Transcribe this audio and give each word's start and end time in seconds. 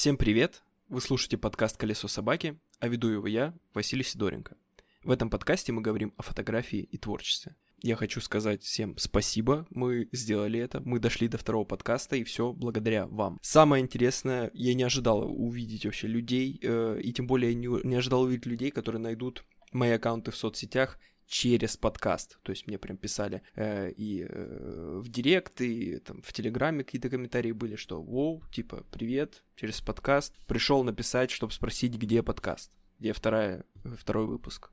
Всем 0.00 0.16
привет! 0.16 0.62
Вы 0.88 1.02
слушаете 1.02 1.36
подкаст 1.36 1.76
«Колесо 1.76 2.08
собаки», 2.08 2.58
а 2.78 2.88
веду 2.88 3.08
его 3.08 3.26
я, 3.26 3.52
Василий 3.74 4.02
Сидоренко. 4.02 4.56
В 5.04 5.10
этом 5.10 5.28
подкасте 5.28 5.72
мы 5.72 5.82
говорим 5.82 6.14
о 6.16 6.22
фотографии 6.22 6.78
и 6.78 6.96
творчестве. 6.96 7.54
Я 7.82 7.96
хочу 7.96 8.22
сказать 8.22 8.62
всем 8.62 8.96
спасибо, 8.96 9.66
мы 9.68 10.08
сделали 10.10 10.58
это, 10.58 10.80
мы 10.86 11.00
дошли 11.00 11.28
до 11.28 11.36
второго 11.36 11.66
подкаста, 11.66 12.16
и 12.16 12.24
все 12.24 12.54
благодаря 12.54 13.08
вам. 13.08 13.38
Самое 13.42 13.84
интересное, 13.84 14.50
я 14.54 14.72
не 14.72 14.84
ожидал 14.84 15.20
увидеть 15.20 15.84
вообще 15.84 16.06
людей, 16.06 16.58
э, 16.62 16.98
и 17.04 17.12
тем 17.12 17.26
более 17.26 17.52
не, 17.52 17.68
не 17.86 17.96
ожидал 17.96 18.22
увидеть 18.22 18.46
людей, 18.46 18.70
которые 18.70 19.02
найдут 19.02 19.44
мои 19.70 19.90
аккаунты 19.90 20.30
в 20.30 20.36
соцсетях 20.38 20.98
через 21.30 21.76
подкаст. 21.76 22.38
То 22.42 22.50
есть 22.50 22.66
мне 22.66 22.76
прям 22.76 22.96
писали 22.96 23.42
э, 23.54 23.92
и 23.92 24.26
э, 24.28 25.00
в 25.00 25.08
директ, 25.08 25.60
и 25.60 25.98
там 26.00 26.22
в 26.22 26.32
Телеграме 26.32 26.82
какие-то 26.82 27.08
комментарии 27.08 27.52
были, 27.52 27.76
что 27.76 28.02
«Воу, 28.02 28.42
типа, 28.52 28.84
привет, 28.90 29.44
через 29.54 29.80
подкаст». 29.80 30.34
Пришел 30.48 30.82
написать, 30.82 31.30
чтобы 31.30 31.52
спросить, 31.52 31.94
где 31.94 32.24
подкаст, 32.24 32.72
где 32.98 33.12
вторая, 33.12 33.64
второй 33.84 34.26
выпуск. 34.26 34.70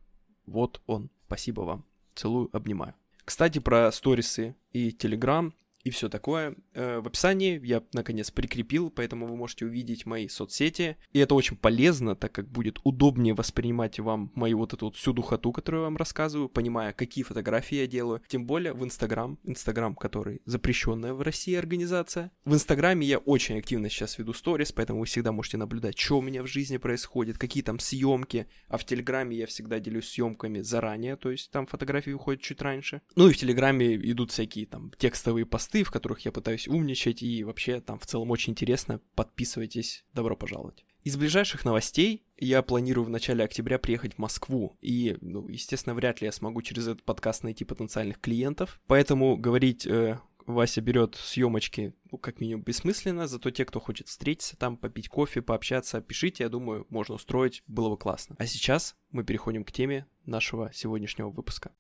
Вот 0.48 0.82
он. 0.88 1.12
Спасибо 1.28 1.62
вам. 1.62 1.86
Целую, 2.16 2.50
обнимаю. 2.54 2.96
Кстати, 3.24 3.59
про 3.59 3.92
сторисы 3.92 4.56
и 4.72 4.92
Телеграм 4.92 5.53
и 5.83 5.89
все 5.89 6.09
такое. 6.09 6.56
Э, 6.73 7.00
в 7.00 7.08
описании 7.08 7.59
я, 7.66 7.83
наконец, 7.94 8.31
прикрепил, 8.31 8.89
поэтому 8.89 9.28
вы 9.28 9.36
можете 9.36 9.66
увидеть 9.66 10.06
мои 10.06 10.28
соцсети. 10.28 10.97
И 11.14 11.19
это 11.19 11.36
очень 11.36 11.58
полезно, 11.58 12.16
так 12.16 12.31
как 12.31 12.50
будет 12.50 12.80
удобнее 12.84 13.34
воспринимать 13.34 14.00
вам 14.00 14.31
мою 14.36 14.58
вот 14.58 14.73
эту 14.73 14.88
вот 14.88 14.95
всю 14.95 15.14
духоту, 15.14 15.52
которую 15.52 15.81
я 15.81 15.86
вам 15.86 15.97
рассказываю, 15.97 16.50
понимая, 16.50 16.94
какие 16.94 17.23
фотографии 17.23 17.75
я 17.75 17.88
делаю. 17.88 18.22
Тем 18.28 18.45
более 18.45 18.73
в 18.73 18.84
Инстаграм, 18.84 19.39
Инстаграм, 19.44 19.95
который 19.95 20.42
запрещенная 20.45 21.14
в 21.14 21.22
России 21.22 21.56
организация. 21.56 22.31
В 22.45 22.53
Инстаграме 22.53 23.08
я 23.08 23.19
очень 23.19 23.58
активно 23.58 23.89
сейчас 23.89 24.17
веду 24.17 24.34
сторис, 24.34 24.72
поэтому 24.72 25.00
вы 25.00 25.06
всегда 25.06 25.31
можете 25.31 25.58
наблюдать, 25.58 25.97
что 25.97 26.19
у 26.19 26.22
меня 26.22 26.44
в 26.44 26.47
жизни 26.47 26.78
происходит, 26.78 27.38
какие 27.38 27.64
там 27.64 27.80
съемки. 27.80 28.47
А 28.67 28.78
в 28.78 28.86
Телеграме 28.86 29.38
я 29.38 29.47
всегда 29.47 29.80
делюсь 29.80 30.09
съемками 30.09 30.59
заранее, 30.62 31.16
то 31.16 31.31
есть 31.31 31.52
там 31.52 31.66
фотографии 31.66 32.12
выходят 32.12 32.41
чуть 32.41 32.62
раньше. 32.62 33.02
Ну 33.16 33.30
и 33.30 33.34
в 33.34 33.38
Телеграме 33.38 33.95
идут 33.95 34.31
всякие 34.31 34.66
там 34.66 34.91
текстовые 34.97 35.45
посты, 35.45 35.77
посты, 35.78 35.83
в 35.83 35.92
которых 35.92 36.22
я 36.22 36.31
пытаюсь 36.31 36.67
умничать, 36.67 37.22
и 37.22 37.44
вообще 37.44 37.81
там 37.81 38.00
в 38.00 38.06
целом 38.06 38.31
очень 38.31 38.52
интересно. 38.52 39.00
Подписывайтесь, 39.16 40.06
добро 40.14 40.36
пожаловать. 40.36 40.86
Из 41.03 41.16
ближайших 41.16 41.66
новостей 41.66 42.25
я 42.38 42.61
планирую 42.61 43.06
в 43.06 43.09
начале 43.09 43.44
октября 43.44 43.78
приехать 43.78 44.16
в 44.16 44.17
Москву, 44.17 44.75
и, 44.81 45.17
ну, 45.22 45.47
естественно, 45.47 45.95
вряд 45.95 46.22
ли 46.22 46.25
я 46.25 46.31
смогу 46.31 46.61
через 46.61 46.88
этот 46.88 47.03
подкаст 47.03 47.44
найти 47.44 47.64
потенциальных 47.64 48.19
клиентов, 48.19 48.81
поэтому 48.88 49.38
говорить 49.38 49.86
э, 49.86 50.19
Вася 50.47 50.81
берет 50.81 51.16
съемочки, 51.16 51.94
ну, 52.12 52.17
как 52.17 52.41
минимум, 52.41 52.64
бессмысленно, 52.64 53.28
зато 53.28 53.52
те, 53.52 53.64
кто 53.64 53.80
хочет 53.80 54.08
встретиться 54.08 54.58
там, 54.58 54.78
попить 54.78 55.08
кофе, 55.08 55.41
пообщаться, 55.41 56.02
пишите, 56.02 56.44
я 56.44 56.50
думаю, 56.50 56.88
можно 56.89 57.16
устроить, 57.16 57.64
было 57.67 57.89
бы 57.89 57.97
классно. 57.97 58.36
А 58.39 58.45
сейчас 58.45 58.95
мы 59.12 59.23
переходим 59.23 59.64
к 59.64 59.72
теме 59.72 60.08
нашего 60.25 60.72
сегодняшнего 60.73 61.30
выпуска. 61.30 61.72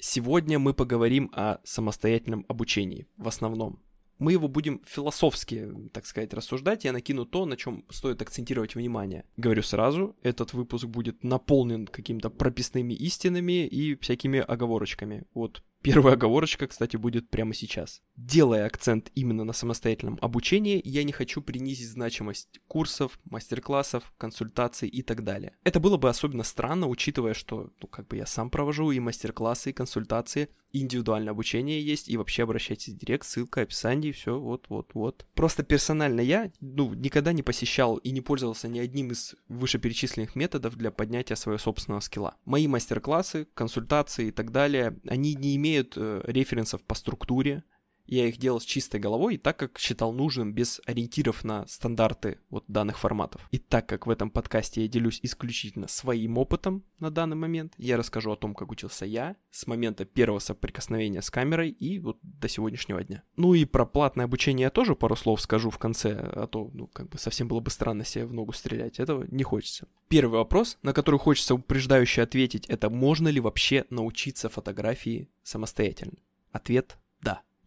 Сегодня 0.00 0.58
мы 0.58 0.74
поговорим 0.74 1.30
о 1.34 1.58
самостоятельном 1.64 2.44
обучении 2.48 3.08
в 3.16 3.26
основном. 3.26 3.82
Мы 4.18 4.32
его 4.32 4.48
будем 4.48 4.80
философски, 4.84 5.70
так 5.92 6.06
сказать, 6.06 6.34
рассуждать. 6.34 6.84
Я 6.84 6.92
накину 6.92 7.24
то, 7.24 7.46
на 7.46 7.56
чем 7.56 7.84
стоит 7.88 8.20
акцентировать 8.22 8.74
внимание. 8.74 9.24
Говорю 9.36 9.62
сразу, 9.62 10.16
этот 10.22 10.52
выпуск 10.52 10.86
будет 10.86 11.22
наполнен 11.22 11.86
какими-то 11.86 12.30
прописными 12.30 12.94
истинами 12.94 13.66
и 13.66 13.96
всякими 13.96 14.40
оговорочками. 14.40 15.24
Вот 15.34 15.62
Первая 15.82 16.14
оговорочка, 16.14 16.66
кстати, 16.66 16.96
будет 16.96 17.30
прямо 17.30 17.54
сейчас. 17.54 18.02
Делая 18.18 18.66
акцент 18.66 19.12
именно 19.14 19.44
на 19.44 19.52
самостоятельном 19.52 20.18
обучении, 20.20 20.82
я 20.84 21.04
не 21.04 21.12
хочу 21.12 21.40
принизить 21.40 21.88
значимость 21.88 22.58
курсов, 22.66 23.16
мастер-классов, 23.24 24.12
консультаций 24.18 24.88
и 24.88 25.02
так 25.02 25.22
далее. 25.22 25.56
Это 25.62 25.78
было 25.78 25.98
бы 25.98 26.08
особенно 26.08 26.42
странно, 26.42 26.88
учитывая, 26.88 27.32
что, 27.32 27.70
ну, 27.80 27.86
как 27.86 28.08
бы 28.08 28.16
я 28.16 28.26
сам 28.26 28.50
провожу 28.50 28.90
и 28.90 28.98
мастер-классы, 28.98 29.70
и 29.70 29.72
консультации, 29.72 30.48
и 30.72 30.80
индивидуальное 30.80 31.30
обучение 31.30 31.80
есть, 31.80 32.08
и 32.08 32.16
вообще 32.16 32.42
обращайтесь 32.42 32.94
в 32.94 32.98
директ, 32.98 33.24
ссылка, 33.24 33.60
описание, 33.60 34.12
все, 34.12 34.36
вот-вот-вот. 34.36 35.24
Просто 35.34 35.62
персонально 35.62 36.20
я, 36.20 36.50
ну, 36.60 36.94
никогда 36.94 37.32
не 37.32 37.44
посещал 37.44 37.98
и 37.98 38.10
не 38.10 38.20
пользовался 38.20 38.66
ни 38.66 38.80
одним 38.80 39.12
из 39.12 39.36
вышеперечисленных 39.46 40.34
методов 40.34 40.74
для 40.74 40.90
поднятия 40.90 41.36
своего 41.36 41.58
собственного 41.58 42.00
скилла. 42.00 42.34
Мои 42.44 42.66
мастер-классы, 42.66 43.46
консультации 43.54 44.26
и 44.26 44.32
так 44.32 44.50
далее, 44.50 44.98
они 45.06 45.36
не 45.36 45.54
имеют 45.54 45.92
э, 45.96 46.22
референсов 46.26 46.82
по 46.82 46.96
структуре, 46.96 47.62
я 48.08 48.26
их 48.26 48.38
делал 48.38 48.60
с 48.60 48.64
чистой 48.64 49.00
головой, 49.00 49.34
и 49.34 49.38
так 49.38 49.58
как 49.58 49.78
считал 49.78 50.12
нужным, 50.12 50.52
без 50.52 50.80
ориентиров 50.86 51.44
на 51.44 51.66
стандарты 51.66 52.38
вот 52.50 52.64
данных 52.66 52.98
форматов. 52.98 53.46
И 53.50 53.58
так 53.58 53.86
как 53.86 54.06
в 54.06 54.10
этом 54.10 54.30
подкасте 54.30 54.82
я 54.82 54.88
делюсь 54.88 55.20
исключительно 55.22 55.88
своим 55.88 56.38
опытом 56.38 56.82
на 56.98 57.10
данный 57.10 57.36
момент, 57.36 57.74
я 57.76 57.96
расскажу 57.96 58.32
о 58.32 58.36
том, 58.36 58.54
как 58.54 58.70
учился 58.70 59.04
я 59.04 59.36
с 59.50 59.66
момента 59.66 60.04
первого 60.04 60.38
соприкосновения 60.38 61.22
с 61.22 61.30
камерой 61.30 61.70
и 61.70 61.98
вот 61.98 62.18
до 62.22 62.48
сегодняшнего 62.48 63.04
дня. 63.04 63.22
Ну 63.36 63.54
и 63.54 63.64
про 63.64 63.86
платное 63.86 64.24
обучение 64.24 64.64
я 64.64 64.70
тоже 64.70 64.96
пару 64.96 65.14
слов 65.14 65.40
скажу 65.40 65.70
в 65.70 65.78
конце, 65.78 66.12
а 66.12 66.46
то, 66.46 66.70
ну, 66.72 66.86
как 66.86 67.10
бы 67.10 67.18
совсем 67.18 67.46
было 67.48 67.60
бы 67.60 67.70
странно 67.70 68.04
себе 68.04 68.26
в 68.26 68.32
ногу 68.32 68.52
стрелять, 68.52 68.98
этого 68.98 69.26
не 69.28 69.44
хочется. 69.44 69.86
Первый 70.08 70.38
вопрос, 70.38 70.78
на 70.82 70.94
который 70.94 71.20
хочется 71.20 71.54
упреждающе 71.54 72.22
ответить, 72.22 72.66
это 72.66 72.88
можно 72.88 73.28
ли 73.28 73.40
вообще 73.40 73.84
научиться 73.90 74.48
фотографии 74.48 75.28
самостоятельно? 75.42 76.18
Ответ. 76.50 76.98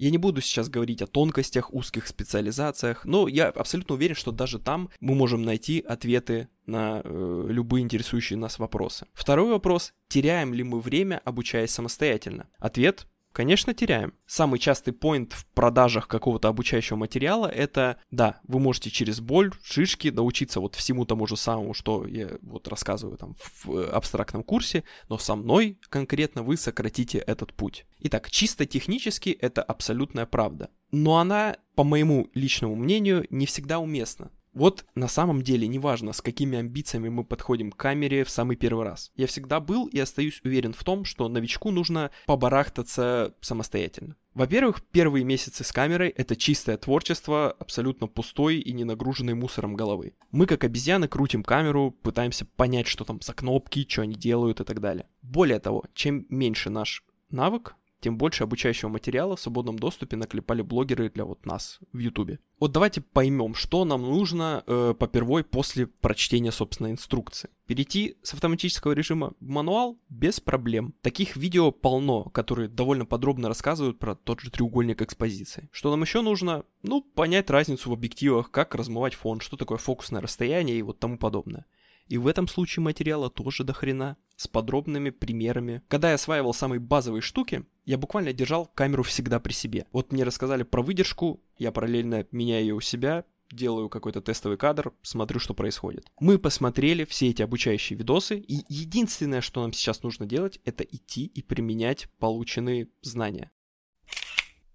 Я 0.01 0.09
не 0.09 0.17
буду 0.17 0.41
сейчас 0.41 0.67
говорить 0.67 1.03
о 1.03 1.05
тонкостях, 1.05 1.71
узких 1.71 2.07
специализациях, 2.07 3.05
но 3.05 3.27
я 3.27 3.49
абсолютно 3.49 3.93
уверен, 3.93 4.15
что 4.15 4.31
даже 4.31 4.57
там 4.57 4.89
мы 4.99 5.13
можем 5.13 5.43
найти 5.43 5.79
ответы 5.79 6.49
на 6.65 7.01
э, 7.03 7.45
любые 7.49 7.83
интересующие 7.83 8.39
нас 8.39 8.57
вопросы. 8.57 9.05
Второй 9.13 9.51
вопрос. 9.51 9.93
Теряем 10.07 10.55
ли 10.55 10.63
мы 10.63 10.81
время, 10.81 11.21
обучаясь 11.23 11.69
самостоятельно? 11.69 12.47
Ответ 12.57 13.05
Конечно, 13.31 13.73
теряем. 13.73 14.13
Самый 14.25 14.59
частый 14.59 14.91
поинт 14.91 15.31
в 15.31 15.45
продажах 15.53 16.09
какого-то 16.09 16.49
обучающего 16.49 16.97
материала 16.97 17.47
это, 17.47 17.97
да, 18.11 18.41
вы 18.43 18.59
можете 18.59 18.89
через 18.89 19.21
боль, 19.21 19.53
шишки 19.63 20.09
научиться 20.09 20.59
вот 20.59 20.75
всему 20.75 21.05
тому 21.05 21.27
же 21.27 21.37
самому, 21.37 21.73
что 21.73 22.05
я 22.05 22.31
вот 22.41 22.67
рассказываю 22.67 23.17
там 23.17 23.35
в 23.63 23.89
абстрактном 23.89 24.43
курсе, 24.43 24.83
но 25.07 25.17
со 25.17 25.35
мной 25.35 25.79
конкретно 25.87 26.43
вы 26.43 26.57
сократите 26.57 27.19
этот 27.19 27.53
путь. 27.53 27.85
Итак, 28.03 28.31
чисто 28.31 28.65
технически 28.65 29.29
это 29.29 29.61
абсолютная 29.61 30.25
правда. 30.25 30.69
Но 30.91 31.17
она, 31.17 31.57
по 31.75 31.83
моему 31.83 32.29
личному 32.33 32.75
мнению, 32.75 33.25
не 33.29 33.45
всегда 33.45 33.79
уместна. 33.79 34.31
Вот 34.53 34.85
на 34.95 35.07
самом 35.07 35.43
деле 35.43 35.67
неважно, 35.67 36.11
с 36.11 36.21
какими 36.21 36.57
амбициями 36.57 37.07
мы 37.07 37.23
подходим 37.23 37.71
к 37.71 37.77
камере 37.77 38.25
в 38.25 38.29
самый 38.29 38.57
первый 38.57 38.85
раз. 38.85 39.11
Я 39.15 39.27
всегда 39.27 39.61
был 39.61 39.85
и 39.85 39.97
остаюсь 39.97 40.41
уверен 40.43 40.73
в 40.73 40.83
том, 40.83 41.05
что 41.05 41.29
новичку 41.29 41.71
нужно 41.71 42.11
побарахтаться 42.25 43.33
самостоятельно. 43.39 44.17
Во-первых, 44.33 44.81
первые 44.91 45.23
месяцы 45.23 45.63
с 45.63 45.71
камерой— 45.71 46.09
это 46.17 46.35
чистое 46.35 46.77
творчество, 46.77 47.51
абсолютно 47.59 48.07
пустой 48.07 48.57
и 48.57 48.73
не 48.73 48.83
нагруженный 48.83 49.35
мусором 49.35 49.75
головы. 49.75 50.15
Мы, 50.31 50.47
как 50.47 50.63
обезьяны, 50.63 51.07
крутим 51.07 51.43
камеру, 51.43 51.91
пытаемся 52.01 52.45
понять, 52.45 52.87
что 52.87 53.05
там 53.05 53.21
за 53.21 53.33
кнопки, 53.33 53.85
что 53.87 54.01
они 54.01 54.15
делают 54.15 54.59
и 54.59 54.63
так 54.65 54.81
далее. 54.81 55.07
Более 55.21 55.59
того, 55.59 55.85
чем 55.93 56.25
меньше 56.29 56.69
наш 56.69 57.03
навык, 57.29 57.75
тем 58.01 58.17
больше 58.17 58.43
обучающего 58.43 58.89
материала 58.89 59.35
в 59.35 59.39
свободном 59.39 59.79
доступе 59.79 60.17
наклепали 60.17 60.61
блогеры 60.61 61.09
для 61.09 61.23
вот 61.23 61.45
нас 61.45 61.79
в 61.93 61.99
Ютубе. 61.99 62.39
Вот 62.59 62.71
давайте 62.71 63.01
поймем, 63.01 63.55
что 63.55 63.85
нам 63.85 64.01
нужно 64.01 64.63
э, 64.67 64.93
попервой 64.97 65.43
после 65.43 65.87
прочтения, 65.87 66.51
собственной 66.51 66.91
инструкции. 66.91 67.49
Перейти 67.65 68.17
с 68.23 68.33
автоматического 68.33 68.91
режима 68.91 69.33
в 69.39 69.47
мануал 69.47 69.99
без 70.09 70.39
проблем. 70.39 70.93
Таких 71.01 71.35
видео 71.35 71.71
полно, 71.71 72.25
которые 72.25 72.69
довольно 72.69 73.05
подробно 73.05 73.47
рассказывают 73.47 73.99
про 73.99 74.15
тот 74.15 74.41
же 74.41 74.51
треугольник 74.51 75.01
экспозиции. 75.01 75.69
Что 75.71 75.91
нам 75.91 76.01
еще 76.01 76.21
нужно? 76.21 76.65
Ну, 76.83 77.01
понять 77.01 77.49
разницу 77.49 77.89
в 77.89 77.93
объективах, 77.93 78.51
как 78.51 78.75
размывать 78.75 79.13
фон, 79.13 79.39
что 79.39 79.57
такое 79.57 79.77
фокусное 79.77 80.21
расстояние 80.21 80.77
и 80.77 80.81
вот 80.81 80.99
тому 80.99 81.17
подобное. 81.17 81.65
И 82.11 82.17
в 82.17 82.27
этом 82.27 82.49
случае 82.49 82.83
материала 82.83 83.29
тоже 83.29 83.63
до 83.63 83.71
хрена, 83.71 84.17
с 84.35 84.45
подробными 84.45 85.11
примерами. 85.11 85.81
Когда 85.87 86.09
я 86.09 86.15
осваивал 86.15 86.53
самые 86.53 86.81
базовые 86.81 87.21
штуки, 87.21 87.63
я 87.85 87.97
буквально 87.97 88.33
держал 88.33 88.65
камеру 88.65 89.03
всегда 89.03 89.39
при 89.39 89.53
себе. 89.53 89.85
Вот 89.93 90.11
мне 90.11 90.25
рассказали 90.25 90.63
про 90.63 90.81
выдержку, 90.81 91.41
я 91.57 91.71
параллельно 91.71 92.27
меняю 92.31 92.63
ее 92.63 92.75
у 92.75 92.81
себя, 92.81 93.23
делаю 93.49 93.87
какой-то 93.87 94.19
тестовый 94.19 94.57
кадр, 94.57 94.91
смотрю, 95.01 95.39
что 95.39 95.53
происходит. 95.53 96.11
Мы 96.19 96.37
посмотрели 96.37 97.05
все 97.05 97.29
эти 97.29 97.43
обучающие 97.43 97.97
видосы, 97.97 98.39
и 98.39 98.65
единственное, 98.67 99.39
что 99.39 99.61
нам 99.61 99.71
сейчас 99.71 100.03
нужно 100.03 100.25
делать, 100.25 100.59
это 100.65 100.83
идти 100.83 101.25
и 101.25 101.41
применять 101.41 102.09
полученные 102.19 102.89
знания. 103.01 103.51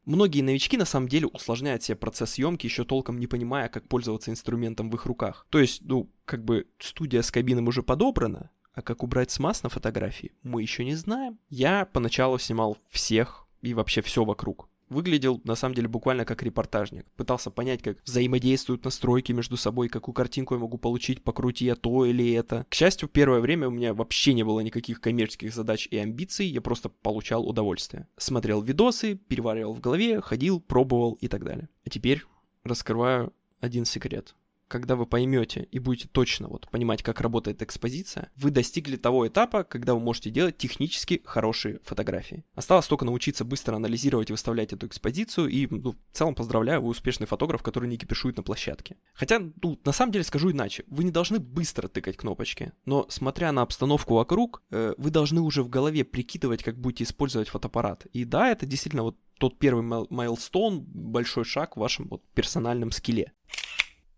Многие 0.06 0.40
новички 0.40 0.76
на 0.76 0.84
самом 0.84 1.08
деле 1.08 1.26
усложняют 1.26 1.82
себе 1.82 1.96
процесс 1.96 2.30
съемки, 2.30 2.66
еще 2.66 2.84
толком 2.84 3.18
не 3.18 3.26
понимая, 3.26 3.68
как 3.68 3.88
пользоваться 3.88 4.30
инструментом 4.30 4.88
в 4.88 4.94
их 4.94 5.04
руках. 5.04 5.46
То 5.50 5.58
есть, 5.58 5.82
ну, 5.82 6.08
как 6.24 6.44
бы 6.44 6.68
студия 6.78 7.22
с 7.22 7.32
кабином 7.32 7.66
уже 7.66 7.82
подобрана, 7.82 8.50
а 8.72 8.82
как 8.82 9.02
убрать 9.02 9.32
смаз 9.32 9.64
на 9.64 9.68
фотографии, 9.68 10.32
мы 10.44 10.62
еще 10.62 10.84
не 10.84 10.94
знаем. 10.94 11.40
Я 11.48 11.86
поначалу 11.86 12.38
снимал 12.38 12.78
всех 12.88 13.48
и 13.62 13.74
вообще 13.74 14.00
все 14.00 14.24
вокруг. 14.24 14.68
Выглядел 14.88 15.40
на 15.44 15.54
самом 15.54 15.74
деле 15.74 15.88
буквально 15.88 16.24
как 16.24 16.42
репортажник. 16.42 17.06
Пытался 17.16 17.50
понять, 17.50 17.82
как 17.82 17.98
взаимодействуют 18.04 18.84
настройки 18.84 19.32
между 19.32 19.56
собой, 19.56 19.88
какую 19.88 20.14
картинку 20.14 20.54
я 20.54 20.60
могу 20.60 20.78
получить, 20.78 21.22
покрути 21.22 21.64
я 21.64 21.74
то 21.74 22.04
или 22.04 22.32
это. 22.32 22.66
К 22.68 22.74
счастью, 22.74 23.08
первое 23.08 23.40
время 23.40 23.68
у 23.68 23.70
меня 23.70 23.94
вообще 23.94 24.34
не 24.34 24.44
было 24.44 24.60
никаких 24.60 25.00
коммерческих 25.00 25.54
задач 25.54 25.88
и 25.90 25.96
амбиций, 25.96 26.46
я 26.46 26.60
просто 26.60 26.88
получал 26.88 27.46
удовольствие. 27.46 28.08
Смотрел 28.16 28.62
видосы, 28.62 29.16
переваривал 29.16 29.74
в 29.74 29.80
голове, 29.80 30.20
ходил, 30.20 30.60
пробовал 30.60 31.14
и 31.20 31.28
так 31.28 31.44
далее. 31.44 31.68
А 31.84 31.90
теперь 31.90 32.22
раскрываю 32.64 33.32
один 33.60 33.84
секрет 33.84 34.34
когда 34.68 34.96
вы 34.96 35.06
поймете 35.06 35.68
и 35.70 35.78
будете 35.78 36.08
точно 36.08 36.48
вот 36.48 36.68
понимать, 36.70 37.02
как 37.02 37.20
работает 37.20 37.62
экспозиция, 37.62 38.30
вы 38.36 38.50
достигли 38.50 38.96
того 38.96 39.26
этапа, 39.28 39.64
когда 39.64 39.94
вы 39.94 40.00
можете 40.00 40.30
делать 40.30 40.56
технически 40.56 41.22
хорошие 41.24 41.80
фотографии. 41.84 42.44
Осталось 42.54 42.86
только 42.86 43.04
научиться 43.04 43.44
быстро 43.44 43.76
анализировать 43.76 44.30
и 44.30 44.32
выставлять 44.32 44.72
эту 44.72 44.86
экспозицию, 44.86 45.48
и 45.48 45.66
ну, 45.70 45.92
в 45.92 46.16
целом 46.16 46.34
поздравляю, 46.34 46.82
вы 46.82 46.88
успешный 46.88 47.26
фотограф, 47.26 47.62
который 47.62 47.88
не 47.88 47.96
кипишует 47.96 48.36
на 48.36 48.42
площадке. 48.42 48.96
Хотя, 49.12 49.40
ну, 49.62 49.78
на 49.84 49.92
самом 49.92 50.12
деле 50.12 50.24
скажу 50.24 50.50
иначе, 50.50 50.84
вы 50.88 51.04
не 51.04 51.10
должны 51.10 51.38
быстро 51.38 51.88
тыкать 51.88 52.16
кнопочки, 52.16 52.72
но 52.84 53.06
смотря 53.08 53.52
на 53.52 53.62
обстановку 53.62 54.14
вокруг, 54.14 54.62
э, 54.70 54.94
вы 54.98 55.10
должны 55.10 55.40
уже 55.40 55.62
в 55.62 55.68
голове 55.68 56.04
прикидывать, 56.04 56.62
как 56.62 56.78
будете 56.78 57.04
использовать 57.04 57.48
фотоаппарат. 57.48 58.06
И 58.06 58.24
да, 58.24 58.50
это 58.50 58.66
действительно 58.66 59.02
вот 59.02 59.16
тот 59.38 59.58
первый 59.58 59.82
майлстоун, 59.82 60.80
большой 60.80 61.44
шаг 61.44 61.76
в 61.76 61.80
вашем 61.80 62.08
вот 62.08 62.22
персональном 62.34 62.90
скилле. 62.90 63.32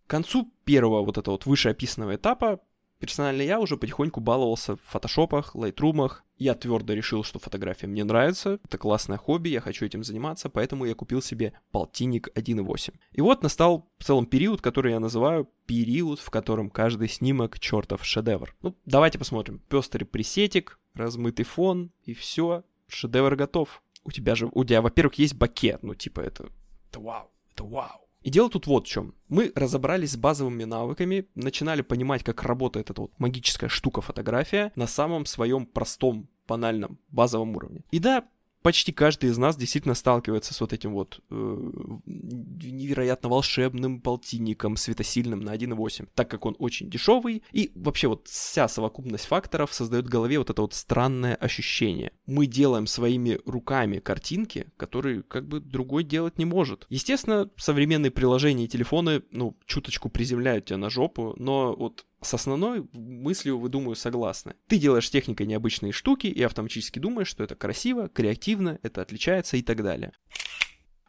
К 0.09 0.11
концу 0.11 0.51
первого 0.65 1.05
вот 1.05 1.19
этого 1.19 1.35
вот 1.35 1.45
вышеописанного 1.45 2.17
этапа 2.17 2.61
персонально 2.99 3.43
я 3.43 3.61
уже 3.61 3.77
потихоньку 3.77 4.21
баловался 4.21 4.77
в 4.77 4.81
фотошопах, 4.81 5.55
лайтрумах. 5.55 6.25
Я 6.39 6.55
твердо 6.55 6.95
решил, 6.95 7.23
что 7.25 7.39
фотография 7.39 7.89
мне 7.89 8.05
нравится, 8.05 8.59
это 8.65 8.79
классное 8.79 9.19
хобби, 9.19 9.51
я 9.51 9.61
хочу 9.61 9.85
этим 9.85 10.03
заниматься, 10.03 10.49
поэтому 10.49 10.87
я 10.87 10.95
купил 10.95 11.21
себе 11.21 11.53
полтинник 11.73 12.29
1.8. 12.35 12.95
И 13.13 13.21
вот 13.21 13.43
настал 13.43 13.91
в 13.99 14.05
целом 14.05 14.25
период, 14.25 14.63
который 14.63 14.93
я 14.93 14.99
называю 14.99 15.47
период, 15.67 16.21
в 16.21 16.31
котором 16.31 16.71
каждый 16.71 17.11
снимок 17.11 17.61
чертов 17.61 18.03
шедевр. 18.03 18.57
Ну, 18.63 18.75
давайте 18.87 19.19
посмотрим. 19.19 19.61
Пестрый 19.69 20.07
пресетик, 20.07 20.81
размытый 20.95 21.45
фон, 21.45 21.93
и 22.05 22.15
все, 22.15 22.65
шедевр 22.87 23.37
готов. 23.37 23.83
У 24.05 24.11
тебя 24.11 24.35
же, 24.37 24.49
у 24.51 24.65
тебя, 24.65 24.81
во-первых, 24.81 25.17
есть 25.17 25.35
бакет, 25.35 25.83
ну, 25.83 25.95
типа, 25.95 26.21
это, 26.21 26.49
это 26.89 26.99
вау, 26.99 27.31
это 27.53 27.65
вау. 27.65 28.08
И 28.23 28.31
дело 28.31 28.51
тут 28.51 28.67
вот 28.67 28.87
в 28.87 28.91
чем. 28.91 29.15
Мы 29.29 29.53
разобрались 29.55 30.13
с 30.13 30.17
базовыми 30.17 30.65
навыками, 30.65 31.27
начинали 31.35 31.83
понимать, 31.83 32.25
как 32.25 32.43
работает 32.43 32.91
эта 32.91 33.01
вот 33.03 33.13
магическая 33.19 33.69
штука 33.69 34.01
фотография 34.01 34.73
на 34.75 34.87
самом 34.87 35.27
своем 35.27 35.67
простом, 35.67 36.29
банальном, 36.47 36.99
базовом 37.09 37.55
уровне. 37.57 37.85
И 37.91 37.99
да, 37.99 38.27
почти 38.63 38.93
каждый 38.93 39.31
из 39.31 39.39
нас 39.39 39.57
действительно 39.57 39.95
сталкивается 39.95 40.55
с 40.55 40.61
вот 40.61 40.73
этим 40.73 40.93
вот 40.93 41.21
э, 41.31 41.69
невероятно 42.07 43.29
волшебным 43.29 44.01
полтинником 44.01 44.77
светосильным 44.77 45.41
на 45.41 45.55
1.8, 45.55 46.09
так 46.15 46.31
как 46.31 46.47
он 46.47 46.57
очень 46.59 46.91
дешевый, 46.91 47.43
и 47.53 47.71
вообще 47.75 48.09
вот 48.09 48.29
вся 48.29 48.69
совокупность 48.69 49.27
факторов 49.27 49.73
создает 49.73 50.07
в 50.07 50.11
голове 50.11 50.39
вот 50.39 50.51
это 50.51 50.63
вот 50.63 50.75
странное 50.75 51.35
ощущение. 51.35 52.13
Мы 52.27 52.47
делаем 52.47 52.87
своими 52.87 53.41
руками 53.47 53.99
картинки, 53.99 54.67
которые 54.77 55.23
как 55.23 55.47
бы 55.47 55.61
другой 55.61 56.05
делать 56.05 56.39
не 56.39 56.45
может. 56.45 56.87
Естественно, 56.89 57.51
современные 57.57 58.11
приложения 58.11 58.65
и 58.65 58.69
телефоны, 58.69 59.23
ну, 59.31 59.57
чуточку 59.67 60.09
приземляют 60.09 60.67
тебя 60.67 60.79
на 60.79 60.91
жопу, 60.91 61.35
но 61.37 61.75
вот 61.75 62.05
с 62.21 62.35
основной 62.35 62.89
мыслью, 62.93 63.59
вы, 63.59 63.69
думаю, 63.69 63.97
согласны. 63.97 64.55
Ты 64.67 64.79
делаешь 64.79 65.11
техникой 65.11 65.47
необычные 65.47 65.93
штуки 65.93 66.27
и 66.27 66.43
автоматически 66.43 66.99
думаешь, 66.99 67.29
что 67.29 67.45
это 67.45 67.55
красиво, 67.55 68.09
креативно, 68.09 68.79
это 68.83 69.03
отличается 69.03 69.57
и 69.57 69.63
так 69.63 69.83
далее. 69.83 70.13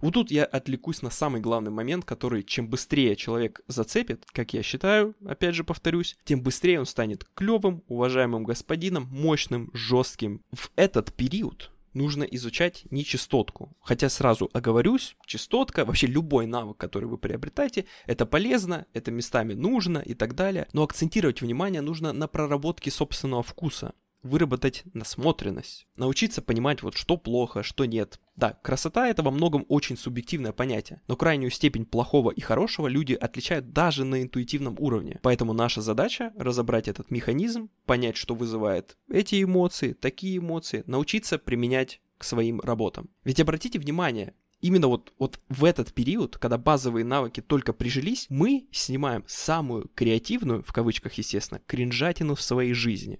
Вот 0.02 0.14
тут 0.14 0.32
я 0.32 0.46
отвлекусь 0.46 1.02
на 1.02 1.10
самый 1.10 1.42
главный 1.42 1.72
момент, 1.72 2.06
который 2.06 2.44
чем 2.44 2.70
быстрее 2.70 3.18
человек 3.18 3.60
зацепит, 3.68 4.26
как 4.32 4.54
я 4.54 4.64
считаю, 4.64 5.14
опять 5.26 5.56
же 5.56 5.66
повторюсь, 5.66 6.18
тем 6.24 6.42
быстрее 6.42 6.80
он 6.80 6.86
станет 6.86 7.26
клевым, 7.34 7.84
уважаемым 7.88 8.46
господином, 8.46 9.10
мощным, 9.12 9.70
жестким. 9.74 10.42
В 10.52 10.72
этот 10.78 11.14
период 11.14 11.72
нужно 11.94 12.24
изучать 12.24 12.84
не 12.92 13.04
частотку. 13.04 13.76
Хотя 13.82 14.10
сразу 14.10 14.50
оговорюсь, 14.54 15.16
частотка, 15.26 15.86
вообще 15.86 16.08
любой 16.08 16.46
навык, 16.46 16.78
который 16.78 17.06
вы 17.06 17.18
приобретаете, 17.18 17.86
это 18.06 18.26
полезно, 18.26 18.86
это 18.94 19.12
местами 19.12 19.54
нужно 19.54 20.00
и 20.00 20.14
так 20.14 20.36
далее. 20.36 20.68
Но 20.74 20.84
акцентировать 20.84 21.42
внимание 21.42 21.82
нужно 21.82 22.14
на 22.14 22.28
проработке 22.28 22.92
собственного 22.92 23.44
вкуса 23.44 23.94
выработать 24.24 24.84
насмотренность, 24.94 25.88
научиться 25.96 26.42
понимать 26.42 26.84
вот 26.84 26.96
что 26.96 27.18
плохо, 27.18 27.64
что 27.64 27.86
нет. 27.86 28.20
Да, 28.36 28.58
красота 28.62 29.08
это 29.08 29.24
во 29.24 29.32
многом 29.32 29.66
очень 29.68 29.98
субъективное 29.98 30.52
понятие, 30.52 31.02
но 31.08 31.16
крайнюю 31.16 31.52
степень 31.52 31.86
плохого 31.86 32.32
и 32.32 32.42
хорошего 32.42 32.88
люди 32.88 33.14
отличают 33.14 33.72
даже 33.72 34.06
на 34.06 34.22
интуитивном 34.22 34.76
уровне. 34.80 35.20
Поэтому 35.22 35.54
наша 35.54 35.82
задача 35.82 36.34
разобрать 36.38 36.88
этот 36.88 37.12
механизм, 37.12 37.70
понять, 37.86 38.18
что 38.18 38.36
вызывает 38.36 38.98
эти 39.10 39.44
эмоции, 39.44 39.94
такие 39.94 40.38
эмоции, 40.38 40.84
научиться 40.86 41.38
применять 41.38 42.02
к 42.18 42.24
своим 42.24 42.60
работам. 42.62 43.10
Ведь 43.24 43.40
обратите 43.40 43.80
внимание, 43.80 44.34
именно 44.62 44.88
вот, 44.88 45.14
вот 45.18 45.40
в 45.50 45.64
этот 45.64 45.94
период, 45.94 46.38
когда 46.38 46.58
базовые 46.58 47.06
навыки 47.06 47.42
только 47.42 47.74
прижились, 47.74 48.28
мы 48.30 48.68
снимаем 48.72 49.24
самую 49.28 49.90
креативную, 49.96 50.64
в 50.64 50.74
кавычках, 50.74 51.14
естественно, 51.14 51.62
кринжатину 51.66 52.36
в 52.36 52.42
своей 52.42 52.74
жизни. 52.74 53.20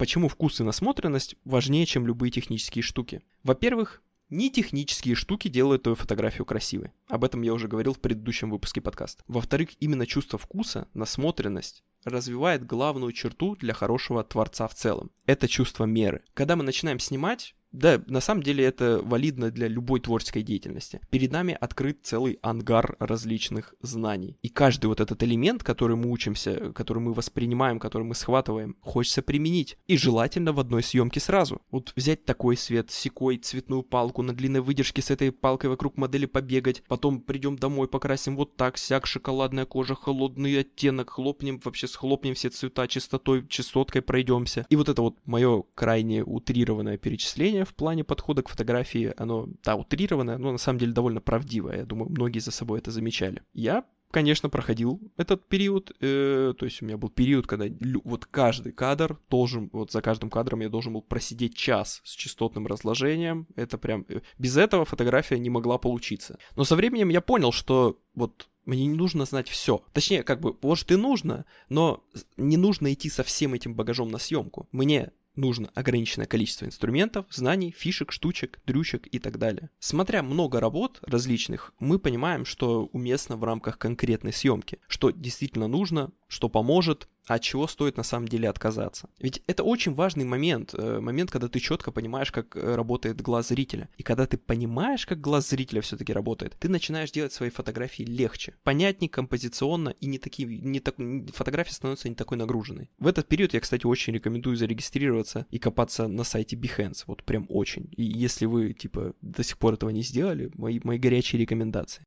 Почему 0.00 0.28
вкус 0.28 0.58
и 0.58 0.62
насмотренность 0.62 1.36
важнее, 1.44 1.84
чем 1.84 2.06
любые 2.06 2.30
технические 2.30 2.80
штуки? 2.80 3.20
Во-первых, 3.42 4.00
не 4.30 4.50
технические 4.50 5.14
штуки 5.14 5.48
делают 5.48 5.82
твою 5.82 5.94
фотографию 5.94 6.46
красивой. 6.46 6.92
Об 7.08 7.22
этом 7.22 7.42
я 7.42 7.52
уже 7.52 7.68
говорил 7.68 7.92
в 7.92 8.00
предыдущем 8.00 8.50
выпуске 8.50 8.80
подкаста. 8.80 9.22
Во-вторых, 9.28 9.68
именно 9.78 10.06
чувство 10.06 10.38
вкуса, 10.38 10.88
насмотренность 10.94 11.84
развивает 12.04 12.64
главную 12.64 13.12
черту 13.12 13.56
для 13.56 13.74
хорошего 13.74 14.24
творца 14.24 14.68
в 14.68 14.74
целом. 14.74 15.10
Это 15.26 15.48
чувство 15.48 15.84
меры. 15.84 16.22
Когда 16.32 16.56
мы 16.56 16.62
начинаем 16.62 16.98
снимать, 16.98 17.54
да, 17.72 18.02
на 18.06 18.20
самом 18.20 18.42
деле 18.42 18.64
это 18.64 19.00
валидно 19.02 19.50
для 19.50 19.68
любой 19.68 20.00
творческой 20.00 20.42
деятельности. 20.42 21.00
Перед 21.10 21.30
нами 21.30 21.56
открыт 21.58 22.00
целый 22.02 22.38
ангар 22.42 22.96
различных 22.98 23.74
знаний. 23.80 24.36
И 24.42 24.48
каждый 24.48 24.86
вот 24.86 25.00
этот 25.00 25.22
элемент, 25.22 25.62
который 25.62 25.96
мы 25.96 26.10
учимся, 26.10 26.72
который 26.72 26.98
мы 26.98 27.12
воспринимаем, 27.14 27.78
который 27.78 28.02
мы 28.02 28.14
схватываем, 28.14 28.76
хочется 28.80 29.22
применить. 29.22 29.76
И 29.86 29.96
желательно 29.96 30.52
в 30.52 30.60
одной 30.60 30.82
съемке 30.82 31.20
сразу. 31.20 31.60
Вот 31.70 31.92
взять 31.94 32.24
такой 32.24 32.56
свет, 32.56 32.90
секой, 32.90 33.38
цветную 33.38 33.82
палку, 33.82 34.22
на 34.22 34.32
длинной 34.32 34.60
выдержке 34.60 35.00
с 35.02 35.10
этой 35.10 35.30
палкой 35.30 35.70
вокруг 35.70 35.96
модели 35.96 36.26
побегать, 36.26 36.82
потом 36.88 37.20
придем 37.20 37.56
домой, 37.56 37.88
покрасим 37.88 38.36
вот 38.36 38.56
так, 38.56 38.78
сяк, 38.78 39.06
шоколадная 39.06 39.64
кожа, 39.64 39.94
холодный 39.94 40.58
оттенок, 40.58 41.10
хлопнем, 41.10 41.60
вообще 41.62 41.86
схлопнем 41.86 42.34
все 42.34 42.50
цвета 42.50 42.88
частотой, 42.88 43.46
частоткой 43.48 44.02
пройдемся. 44.02 44.66
И 44.68 44.76
вот 44.76 44.88
это 44.88 45.02
вот 45.02 45.16
мое 45.24 45.62
крайне 45.74 46.24
утрированное 46.24 46.98
перечисление 46.98 47.59
в 47.64 47.74
плане 47.74 48.04
подхода 48.04 48.42
к 48.42 48.48
фотографии, 48.48 49.12
оно, 49.16 49.48
да, 49.64 49.76
утрированное, 49.76 50.38
но 50.38 50.52
на 50.52 50.58
самом 50.58 50.78
деле 50.78 50.92
довольно 50.92 51.20
правдивое. 51.20 51.78
Я 51.78 51.84
думаю, 51.84 52.10
многие 52.10 52.40
за 52.40 52.50
собой 52.50 52.78
это 52.78 52.90
замечали. 52.90 53.42
Я 53.52 53.84
конечно, 54.10 54.48
проходил 54.48 55.00
этот 55.16 55.48
период. 55.48 55.92
Э, 56.00 56.52
то 56.56 56.64
есть 56.64 56.82
у 56.82 56.84
меня 56.84 56.96
был 56.96 57.10
период, 57.10 57.46
когда 57.46 57.66
вот 58.04 58.26
каждый 58.26 58.72
кадр 58.72 59.18
должен, 59.30 59.70
вот 59.72 59.92
за 59.92 60.02
каждым 60.02 60.30
кадром 60.30 60.60
я 60.60 60.68
должен 60.68 60.92
был 60.92 61.02
просидеть 61.02 61.56
час 61.56 62.00
с 62.04 62.10
частотным 62.12 62.66
разложением. 62.66 63.46
Это 63.56 63.78
прям... 63.78 64.04
Э, 64.08 64.20
без 64.38 64.56
этого 64.56 64.84
фотография 64.84 65.38
не 65.38 65.50
могла 65.50 65.78
получиться. 65.78 66.38
Но 66.56 66.64
со 66.64 66.76
временем 66.76 67.08
я 67.08 67.20
понял, 67.20 67.52
что 67.52 68.00
вот 68.14 68.48
мне 68.66 68.86
не 68.86 68.96
нужно 68.96 69.24
знать 69.24 69.48
все. 69.48 69.82
Точнее, 69.92 70.22
как 70.22 70.40
бы, 70.40 70.56
может 70.62 70.90
и 70.92 70.96
нужно, 70.96 71.44
но 71.68 72.04
не 72.36 72.56
нужно 72.56 72.92
идти 72.92 73.08
со 73.08 73.22
всем 73.22 73.54
этим 73.54 73.74
багажом 73.74 74.10
на 74.10 74.18
съемку. 74.18 74.68
Мне 74.70 75.12
нужно 75.36 75.70
ограниченное 75.74 76.26
количество 76.26 76.64
инструментов, 76.64 77.26
знаний, 77.30 77.74
фишек, 77.76 78.12
штучек, 78.12 78.60
дрючек 78.66 79.06
и 79.10 79.18
так 79.18 79.38
далее. 79.38 79.70
Смотря 79.78 80.22
много 80.22 80.60
работ 80.60 81.00
различных, 81.02 81.72
мы 81.78 81.98
понимаем, 81.98 82.44
что 82.44 82.86
уместно 82.92 83.36
в 83.36 83.44
рамках 83.44 83.78
конкретной 83.78 84.32
съемки, 84.32 84.78
что 84.88 85.10
действительно 85.10 85.68
нужно, 85.68 86.12
что 86.28 86.48
поможет, 86.48 87.08
от 87.34 87.42
чего 87.42 87.68
стоит 87.68 87.96
на 87.96 88.02
самом 88.02 88.26
деле 88.26 88.48
отказаться. 88.48 89.08
Ведь 89.20 89.42
это 89.46 89.62
очень 89.62 89.94
важный 89.94 90.24
момент, 90.24 90.74
э, 90.74 90.98
момент, 90.98 91.30
когда 91.30 91.48
ты 91.48 91.60
четко 91.60 91.92
понимаешь, 91.92 92.32
как 92.32 92.56
э, 92.56 92.74
работает 92.74 93.22
глаз 93.22 93.48
зрителя. 93.48 93.88
И 93.96 94.02
когда 94.02 94.26
ты 94.26 94.36
понимаешь, 94.36 95.06
как 95.06 95.20
глаз 95.20 95.48
зрителя 95.48 95.80
все-таки 95.80 96.12
работает, 96.12 96.56
ты 96.58 96.68
начинаешь 96.68 97.12
делать 97.12 97.32
свои 97.32 97.50
фотографии 97.50 98.02
легче, 98.02 98.54
понятнее, 98.64 99.08
композиционно, 99.08 99.90
и 100.00 100.06
не 100.06 100.18
такие, 100.18 100.48
не 100.48 100.80
так, 100.80 100.96
фотография 101.32 101.72
становится 101.72 102.08
не 102.08 102.16
такой 102.16 102.36
нагруженной. 102.36 102.90
В 102.98 103.06
этот 103.06 103.28
период 103.28 103.54
я, 103.54 103.60
кстати, 103.60 103.86
очень 103.86 104.12
рекомендую 104.12 104.56
зарегистрироваться 104.56 105.46
и 105.50 105.60
копаться 105.60 106.08
на 106.08 106.24
сайте 106.24 106.56
Behance, 106.56 107.04
вот 107.06 107.22
прям 107.22 107.46
очень. 107.48 107.88
И 107.96 108.02
если 108.02 108.46
вы, 108.46 108.72
типа, 108.72 109.14
до 109.22 109.44
сих 109.44 109.56
пор 109.58 109.74
этого 109.74 109.90
не 109.90 110.02
сделали, 110.02 110.50
мои, 110.54 110.80
мои 110.82 110.98
горячие 110.98 111.40
рекомендации. 111.40 112.04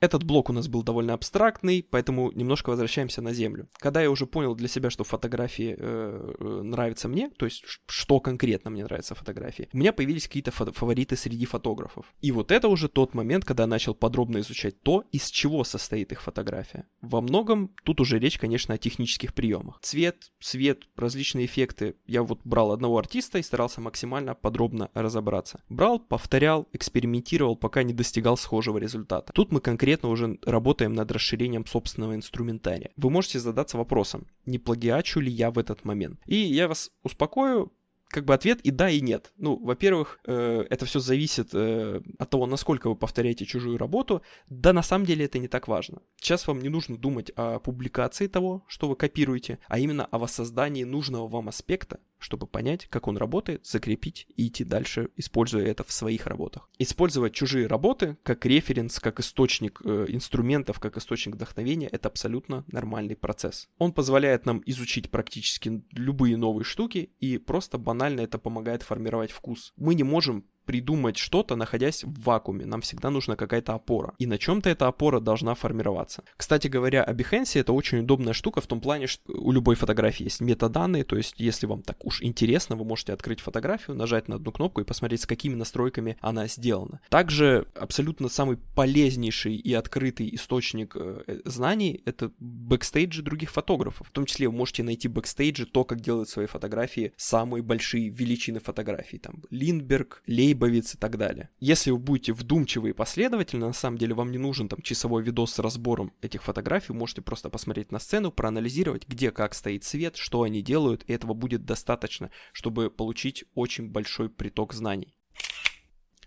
Этот 0.00 0.24
блок 0.24 0.48
у 0.48 0.54
нас 0.54 0.66
был 0.66 0.82
довольно 0.82 1.12
абстрактный, 1.12 1.86
поэтому 1.88 2.32
немножко 2.32 2.70
возвращаемся 2.70 3.20
на 3.20 3.34
землю. 3.34 3.68
Когда 3.74 4.00
я 4.00 4.10
уже 4.10 4.26
понял 4.26 4.54
для 4.54 4.66
себя, 4.66 4.88
что 4.88 5.04
фотографии 5.04 5.76
э, 5.78 6.34
э 6.40 6.62
нравятся 6.62 7.06
мне, 7.08 7.28
то 7.36 7.44
есть 7.44 7.64
что 7.86 8.18
конкретно 8.20 8.70
мне 8.70 8.84
нравится 8.84 9.14
в 9.14 9.18
фотографии, 9.18 9.68
у 9.74 9.76
меня 9.76 9.92
появились 9.92 10.26
какие-то 10.26 10.52
фавориты 10.52 11.16
среди 11.16 11.44
фотографов. 11.44 12.06
И 12.22 12.32
вот 12.32 12.50
это 12.50 12.68
уже 12.68 12.88
тот 12.88 13.12
момент, 13.12 13.44
когда 13.44 13.64
я 13.64 13.66
начал 13.66 13.94
подробно 13.94 14.38
изучать 14.38 14.80
то, 14.80 15.04
из 15.12 15.30
чего 15.30 15.64
состоит 15.64 16.12
их 16.12 16.22
фотография. 16.22 16.86
Во 17.02 17.20
многом 17.20 17.70
тут 17.84 18.00
уже 18.00 18.18
речь, 18.18 18.38
конечно, 18.38 18.74
о 18.74 18.78
технических 18.78 19.34
приемах. 19.34 19.80
Цвет, 19.82 20.32
свет, 20.38 20.84
различные 20.96 21.44
эффекты. 21.44 21.96
Я 22.06 22.22
вот 22.22 22.40
брал 22.44 22.72
одного 22.72 22.96
артиста 22.96 23.38
и 23.38 23.42
старался 23.42 23.82
максимально 23.82 24.34
подробно 24.34 24.88
разобраться. 24.94 25.62
Брал, 25.68 25.98
повторял, 25.98 26.68
экспериментировал, 26.72 27.54
пока 27.54 27.82
не 27.82 27.92
достигал 27.92 28.38
схожего 28.38 28.78
результата. 28.78 29.30
Тут 29.34 29.52
мы 29.52 29.60
конкретно 29.60 29.89
конкретно 29.90 30.08
уже 30.10 30.38
работаем 30.44 30.92
над 30.94 31.10
расширением 31.10 31.66
собственного 31.66 32.14
инструментария. 32.14 32.90
Вы 32.96 33.10
можете 33.10 33.40
задаться 33.40 33.76
вопросом, 33.76 34.26
не 34.46 34.58
плагиачу 34.58 35.20
ли 35.20 35.30
я 35.30 35.50
в 35.50 35.58
этот 35.58 35.84
момент. 35.84 36.20
И 36.26 36.36
я 36.36 36.68
вас 36.68 36.90
успокою, 37.02 37.72
как 38.08 38.24
бы 38.24 38.34
ответ 38.34 38.60
и 38.60 38.70
да, 38.70 38.88
и 38.88 39.00
нет. 39.00 39.32
Ну, 39.36 39.56
во-первых, 39.56 40.20
э, 40.26 40.64
это 40.70 40.84
все 40.84 41.00
зависит 41.00 41.50
э, 41.54 42.00
от 42.18 42.30
того, 42.30 42.46
насколько 42.46 42.88
вы 42.88 42.96
повторяете 42.96 43.44
чужую 43.46 43.78
работу. 43.78 44.22
Да, 44.48 44.72
на 44.72 44.82
самом 44.82 45.06
деле 45.06 45.24
это 45.24 45.38
не 45.38 45.48
так 45.48 45.68
важно. 45.68 46.02
Сейчас 46.20 46.46
вам 46.46 46.60
не 46.60 46.68
нужно 46.68 46.96
думать 46.96 47.32
о 47.36 47.58
публикации 47.58 48.28
того, 48.28 48.62
что 48.68 48.88
вы 48.88 48.94
копируете, 48.94 49.58
а 49.68 49.78
именно 49.78 50.04
о 50.04 50.18
воссоздании 50.18 50.84
нужного 50.84 51.26
вам 51.26 51.48
аспекта, 51.48 51.98
чтобы 52.20 52.46
понять, 52.46 52.86
как 52.88 53.08
он 53.08 53.16
работает, 53.16 53.66
закрепить 53.66 54.28
и 54.36 54.46
идти 54.46 54.64
дальше, 54.64 55.08
используя 55.16 55.66
это 55.66 55.82
в 55.82 55.90
своих 55.90 56.26
работах. 56.26 56.68
Использовать 56.78 57.32
чужие 57.32 57.66
работы 57.66 58.16
как 58.22 58.46
референс, 58.46 59.00
как 59.00 59.18
источник 59.18 59.80
э, 59.84 60.06
инструментов, 60.08 60.78
как 60.78 60.96
источник 60.96 61.34
вдохновения– 61.34 61.88
это 61.92 62.08
абсолютно 62.08 62.64
нормальный 62.68 63.16
процесс. 63.16 63.68
Он 63.78 63.92
позволяет 63.92 64.46
нам 64.46 64.62
изучить 64.66 65.10
практически 65.10 65.82
любые 65.92 66.36
новые 66.36 66.64
штуки 66.64 67.10
и 67.18 67.38
просто 67.38 67.78
банально 67.78 68.20
это 68.20 68.38
помогает 68.38 68.82
формировать 68.82 69.32
вкус. 69.32 69.72
Мы 69.76 69.94
не 69.94 70.04
можем 70.04 70.44
придумать 70.70 71.16
что-то, 71.16 71.56
находясь 71.56 72.04
в 72.04 72.22
вакууме. 72.22 72.64
Нам 72.64 72.80
всегда 72.80 73.10
нужна 73.10 73.34
какая-то 73.34 73.74
опора. 73.74 74.14
И 74.18 74.26
на 74.26 74.38
чем-то 74.38 74.70
эта 74.70 74.86
опора 74.86 75.18
должна 75.18 75.56
формироваться. 75.56 76.22
Кстати 76.36 76.68
говоря, 76.68 77.02
о 77.02 77.12
Behance 77.12 77.58
это 77.58 77.72
очень 77.72 77.98
удобная 77.98 78.34
штука 78.34 78.60
в 78.60 78.68
том 78.68 78.80
плане, 78.80 79.08
что 79.08 79.32
у 79.32 79.50
любой 79.50 79.74
фотографии 79.74 80.22
есть 80.22 80.40
метаданные, 80.40 81.02
то 81.02 81.16
есть 81.16 81.34
если 81.38 81.66
вам 81.66 81.82
так 81.82 82.06
уж 82.06 82.22
интересно, 82.22 82.76
вы 82.76 82.84
можете 82.84 83.12
открыть 83.12 83.40
фотографию, 83.40 83.96
нажать 83.96 84.28
на 84.28 84.36
одну 84.36 84.52
кнопку 84.52 84.80
и 84.80 84.84
посмотреть, 84.84 85.22
с 85.22 85.26
какими 85.26 85.56
настройками 85.56 86.16
она 86.20 86.46
сделана. 86.46 87.00
Также 87.08 87.66
абсолютно 87.74 88.28
самый 88.28 88.56
полезнейший 88.76 89.56
и 89.56 89.74
открытый 89.74 90.32
источник 90.36 90.94
э, 90.94 91.40
знаний— 91.46 92.00
это 92.04 92.30
бэкстейджи 92.38 93.22
других 93.22 93.50
фотографов. 93.50 94.06
В 94.06 94.12
том 94.12 94.24
числе 94.24 94.46
вы 94.46 94.54
можете 94.54 94.84
найти 94.84 95.08
бэкстейджи, 95.08 95.66
то, 95.66 95.82
как 95.82 96.00
делают 96.00 96.28
свои 96.28 96.46
фотографии 96.46 97.12
самые 97.16 97.64
большие 97.64 98.08
величины 98.08 98.60
фотографий. 98.60 99.18
Там 99.18 99.42
Линдберг, 99.50 100.22
Лейб, 100.28 100.59
Лейбовиц 100.60 100.94
и 100.94 100.98
так 100.98 101.16
далее. 101.16 101.48
Если 101.58 101.90
вы 101.90 101.98
будете 101.98 102.32
вдумчивы 102.32 102.90
и 102.90 102.92
последовательны, 102.92 103.66
на 103.66 103.72
самом 103.72 103.98
деле 103.98 104.14
вам 104.14 104.30
не 104.30 104.38
нужен 104.38 104.68
там 104.68 104.82
часовой 104.82 105.22
видос 105.22 105.54
с 105.54 105.58
разбором 105.58 106.12
этих 106.20 106.42
фотографий, 106.42 106.92
можете 106.92 107.22
просто 107.22 107.48
посмотреть 107.50 107.92
на 107.92 107.98
сцену, 107.98 108.30
проанализировать, 108.30 109.08
где 109.08 109.30
как 109.30 109.54
стоит 109.54 109.84
свет, 109.84 110.16
что 110.16 110.42
они 110.42 110.62
делают, 110.62 111.04
и 111.06 111.12
этого 111.12 111.34
будет 111.34 111.64
достаточно, 111.64 112.30
чтобы 112.52 112.90
получить 112.90 113.44
очень 113.54 113.88
большой 113.88 114.28
приток 114.28 114.72
знаний. 114.72 115.16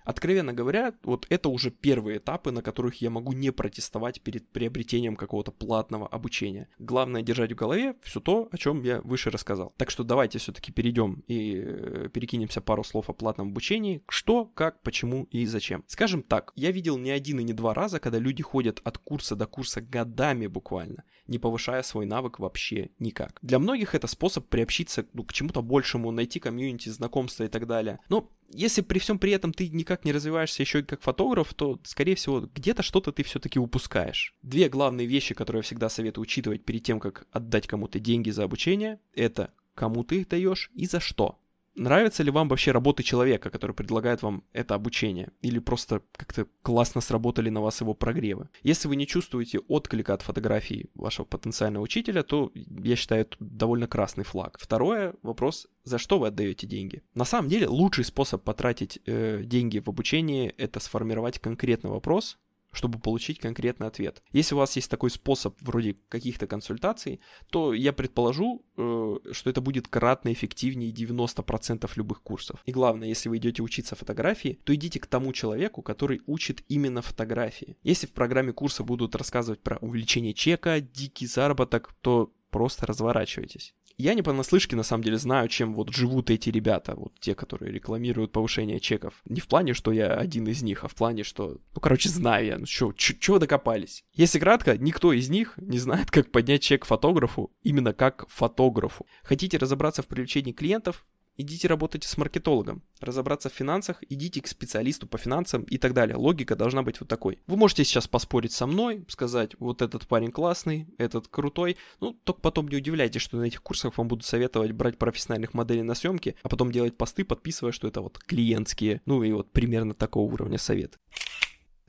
Откровенно 0.03 0.53
говоря, 0.53 0.93
вот 1.03 1.25
это 1.29 1.49
уже 1.49 1.71
первые 1.71 2.17
этапы, 2.17 2.51
на 2.51 2.61
которых 2.61 3.01
я 3.01 3.09
могу 3.09 3.33
не 3.33 3.51
протестовать 3.51 4.21
перед 4.21 4.47
приобретением 4.49 5.15
какого-то 5.15 5.51
платного 5.51 6.07
обучения. 6.07 6.69
Главное 6.79 7.21
держать 7.21 7.51
в 7.51 7.55
голове 7.55 7.95
все 8.01 8.19
то, 8.19 8.49
о 8.51 8.57
чем 8.57 8.81
я 8.83 9.01
выше 9.01 9.29
рассказал. 9.29 9.73
Так 9.77 9.89
что 9.89 10.03
давайте 10.03 10.39
все-таки 10.39 10.71
перейдем 10.71 11.23
и 11.27 11.55
э, 11.55 12.09
перекинемся 12.13 12.61
пару 12.61 12.83
слов 12.83 13.09
о 13.09 13.13
платном 13.13 13.49
обучении. 13.49 14.03
Что, 14.07 14.45
как, 14.45 14.81
почему 14.81 15.27
и 15.31 15.45
зачем. 15.45 15.83
Скажем 15.87 16.23
так, 16.23 16.51
я 16.55 16.71
видел 16.71 16.97
не 16.97 17.11
один 17.11 17.39
и 17.39 17.43
не 17.43 17.53
два 17.53 17.73
раза, 17.73 17.99
когда 17.99 18.19
люди 18.19 18.43
ходят 18.43 18.81
от 18.83 18.97
курса 18.97 19.35
до 19.35 19.45
курса 19.45 19.81
годами 19.81 20.47
буквально, 20.47 21.03
не 21.27 21.39
повышая 21.39 21.83
свой 21.83 22.05
навык 22.05 22.39
вообще 22.39 22.89
никак. 22.99 23.39
Для 23.41 23.59
многих 23.59 23.95
это 23.95 24.07
способ 24.07 24.47
приобщиться 24.47 25.05
ну, 25.13 25.23
к 25.23 25.33
чему-то 25.33 25.61
большему, 25.61 26.11
найти 26.11 26.39
комьюнити, 26.39 26.89
знакомства 26.89 27.43
и 27.43 27.47
так 27.47 27.67
далее. 27.67 27.99
Но 28.09 28.29
если 28.49 28.81
при 28.81 28.99
всем 28.99 29.19
при 29.19 29.31
этом 29.31 29.53
ты 29.53 29.69
никак 29.69 30.05
не 30.05 30.11
развиваешься 30.11 30.61
еще 30.61 30.79
и 30.79 30.83
как 30.83 31.01
фотограф, 31.01 31.53
то, 31.53 31.79
скорее 31.83 32.15
всего, 32.15 32.41
где-то 32.41 32.83
что-то 32.83 33.11
ты 33.11 33.23
все-таки 33.23 33.59
упускаешь. 33.59 34.35
Две 34.41 34.69
главные 34.69 35.07
вещи, 35.07 35.33
которые 35.33 35.59
я 35.59 35.63
всегда 35.63 35.89
советую 35.89 36.23
учитывать 36.23 36.63
перед 36.63 36.83
тем, 36.83 36.99
как 36.99 37.27
отдать 37.31 37.67
кому-то 37.67 37.99
деньги 37.99 38.29
за 38.29 38.43
обучение, 38.43 38.99
это 39.13 39.53
кому 39.75 40.03
ты 40.03 40.21
их 40.21 40.29
даешь 40.29 40.71
и 40.75 40.85
за 40.85 40.99
что. 40.99 41.39
Нравится 41.75 42.23
ли 42.23 42.31
вам 42.31 42.49
вообще 42.49 42.71
работы 42.71 43.03
человека, 43.03 43.49
который 43.49 43.73
предлагает 43.73 44.21
вам 44.21 44.43
это 44.53 44.75
обучение? 44.75 45.31
Или 45.41 45.59
просто 45.59 46.01
как-то 46.15 46.47
классно 46.61 47.01
сработали 47.01 47.49
на 47.49 47.61
вас 47.61 47.81
его 47.81 47.93
прогревы? 47.93 48.49
Если 48.61 48.87
вы 48.87 48.95
не 48.95 49.07
чувствуете 49.07 49.59
отклика 49.59 50.13
от 50.13 50.21
фотографии 50.21 50.89
вашего 50.93 51.25
потенциального 51.25 51.83
учителя, 51.83 52.23
то 52.23 52.51
я 52.53 52.95
считаю 52.95 53.21
это 53.21 53.37
довольно 53.39 53.87
красный 53.87 54.23
флаг. 54.23 54.57
Второе, 54.59 55.15
вопрос, 55.23 55.67
за 55.83 55.97
что 55.97 56.19
вы 56.19 56.27
отдаете 56.27 56.67
деньги? 56.67 57.01
На 57.15 57.25
самом 57.25 57.49
деле, 57.49 57.67
лучший 57.67 58.05
способ 58.05 58.43
потратить 58.43 58.99
э, 59.05 59.41
деньги 59.43 59.79
в 59.79 59.87
обучении– 59.87 60.53
это 60.57 60.79
сформировать 60.79 61.39
конкретный 61.39 61.89
вопрос, 61.89 62.37
чтобы 62.73 62.99
получить 62.99 63.39
конкретный 63.39 63.87
ответ. 63.87 64.21
Если 64.31 64.55
у 64.55 64.57
вас 64.57 64.75
есть 64.75 64.89
такой 64.89 65.09
способ 65.09 65.55
вроде 65.61 65.95
каких-то 66.09 66.47
консультаций, 66.47 67.21
то 67.49 67.73
я 67.73 67.93
предположу, 67.93 68.65
э, 68.75 69.15
что 69.31 69.49
это 69.49 69.61
будет 69.61 69.87
кратно 69.87 70.33
эффективнее 70.33 70.91
90% 70.91 71.89
любых 71.95 72.21
курсов. 72.21 72.59
И 72.65 72.71
главное, 72.71 73.07
если 73.07 73.29
вы 73.29 73.37
идете 73.37 73.61
учиться 73.61 73.95
фотографии, 73.95 74.59
то 74.63 74.73
идите 74.73 74.99
к 74.99 75.05
тому 75.05 75.31
человеку, 75.33 75.81
который 75.81 76.21
учит 76.25 76.63
именно 76.67 77.01
фотографии. 77.01 77.77
Если 77.83 78.07
в 78.07 78.11
программе 78.11 78.51
курса 78.51 78.83
будут 78.83 79.15
рассказывать 79.15 79.61
про 79.61 79.77
увеличение 79.77 80.33
чека, 80.33 80.81
дикий 80.81 81.27
заработок, 81.27 81.93
то 82.01 82.33
просто 82.49 82.85
разворачивайтесь. 82.85 83.73
Я 83.97 84.15
не 84.15 84.21
понаслышке, 84.21 84.75
на 84.75 84.83
самом 84.83 85.03
деле, 85.03 85.17
знаю, 85.17 85.47
чем 85.47 85.75
вот 85.75 85.93
живут 85.93 86.29
эти 86.31 86.49
ребята, 86.49 86.95
вот 86.95 87.13
те, 87.19 87.35
которые 87.35 87.71
рекламируют 87.71 88.31
повышение 88.31 88.79
чеков. 88.79 89.21
Не 89.25 89.39
в 89.39 89.47
плане, 89.47 89.73
что 89.73 89.91
я 89.91 90.13
один 90.15 90.47
из 90.47 90.63
них, 90.63 90.83
а 90.83 90.87
в 90.87 90.95
плане, 90.95 91.23
что, 91.23 91.57
ну, 91.75 91.81
короче, 91.81 92.09
знаю 92.09 92.45
я, 92.45 92.57
ну, 92.57 92.65
чё, 92.65 92.91
чё 92.93 93.39
докопались. 93.39 94.03
Если 94.13 94.39
кратко, 94.39 94.77
никто 94.77 95.13
из 95.13 95.29
них 95.29 95.53
не 95.57 95.77
знает, 95.77 96.09
как 96.11 96.31
поднять 96.31 96.63
чек 96.63 96.85
фотографу, 96.85 97.51
именно 97.61 97.93
как 97.93 98.25
фотографу. 98.29 99.05
Хотите 99.23 99.57
разобраться 99.57 100.01
в 100.01 100.07
привлечении 100.07 100.53
клиентов? 100.53 101.05
Идите 101.37 101.67
работайте 101.67 102.07
с 102.07 102.17
маркетологом. 102.17 102.83
Разобраться 102.99 103.49
в 103.49 103.53
финансах, 103.53 104.03
идите 104.09 104.41
к 104.41 104.47
специалисту 104.47 105.07
по 105.07 105.17
финансам 105.17 105.63
и 105.63 105.77
так 105.77 105.93
далее. 105.93 106.15
Логика 106.15 106.55
должна 106.55 106.83
быть 106.83 106.99
вот 106.99 107.09
такой. 107.09 107.39
Вы 107.47 107.57
можете 107.57 107.83
сейчас 107.83 108.07
поспорить 108.07 108.51
со 108.51 108.65
мной, 108.65 109.05
сказать, 109.07 109.55
вот 109.59 109.81
этот 109.81 110.07
парень 110.07 110.31
классный, 110.31 110.87
этот 110.97 111.27
крутой. 111.27 111.77
Ну, 111.99 112.13
только 112.23 112.41
потом 112.41 112.67
не 112.67 112.77
удивляйтесь, 112.77 113.21
что 113.21 113.37
на 113.37 113.43
этих 113.43 113.61
курсах 113.61 113.97
вам 113.97 114.07
будут 114.07 114.25
советовать 114.25 114.71
брать 114.71 114.97
профессиональных 114.97 115.53
моделей 115.53 115.83
на 115.83 115.95
съемки, 115.95 116.35
а 116.43 116.49
потом 116.49 116.71
делать 116.71 116.97
посты, 116.97 117.25
подписывая, 117.25 117.71
что 117.71 117.87
это 117.87 118.01
вот 118.01 118.19
клиентские. 118.19 119.01
Ну 119.05 119.23
и 119.23 119.31
вот 119.31 119.51
примерно 119.51 119.93
такого 119.93 120.31
уровня 120.31 120.57
совет. 120.57 120.99